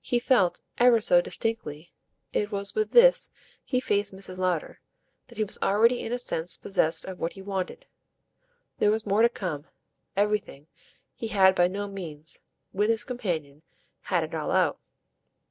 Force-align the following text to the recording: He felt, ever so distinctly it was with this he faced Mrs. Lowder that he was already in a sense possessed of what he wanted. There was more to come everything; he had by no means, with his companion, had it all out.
He 0.00 0.18
felt, 0.18 0.62
ever 0.78 1.02
so 1.02 1.20
distinctly 1.20 1.92
it 2.32 2.50
was 2.50 2.74
with 2.74 2.92
this 2.92 3.30
he 3.62 3.78
faced 3.78 4.10
Mrs. 4.14 4.38
Lowder 4.38 4.80
that 5.26 5.36
he 5.36 5.44
was 5.44 5.58
already 5.62 6.00
in 6.00 6.12
a 6.14 6.18
sense 6.18 6.56
possessed 6.56 7.04
of 7.04 7.18
what 7.18 7.34
he 7.34 7.42
wanted. 7.42 7.84
There 8.78 8.90
was 8.90 9.04
more 9.04 9.20
to 9.20 9.28
come 9.28 9.66
everything; 10.16 10.68
he 11.14 11.28
had 11.28 11.54
by 11.54 11.68
no 11.68 11.88
means, 11.88 12.40
with 12.72 12.88
his 12.88 13.04
companion, 13.04 13.60
had 14.04 14.24
it 14.24 14.34
all 14.34 14.50
out. 14.50 14.80